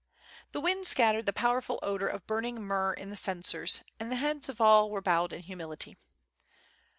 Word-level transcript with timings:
The 0.49 0.59
wind 0.59 0.87
scattered 0.87 1.27
the 1.27 1.31
powerful 1.31 1.77
odor 1.83 2.07
of 2.07 2.25
burning 2.25 2.59
myrrh 2.59 2.93
in 2.93 3.11
the 3.11 3.15
censers, 3.15 3.83
and 3.99 4.11
the 4.11 4.15
heads 4.15 4.49
of 4.49 4.59
all 4.59 4.89
were 4.89 4.99
bowed 4.99 5.31
in 5.31 5.41
humility. 5.43 5.95